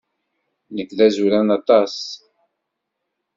Nekk 0.75 0.91
d 0.97 0.99
azuran 1.05 1.49
aṭas. 1.57 1.95